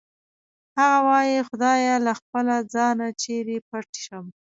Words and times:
هغه 0.77 0.99
وایی 1.07 1.37
خدایه 1.47 1.95
له 2.05 2.13
خپله 2.19 2.55
ځانه 2.73 3.07
چېرې 3.21 3.57
پټ 3.69 3.89
شم 4.05 4.25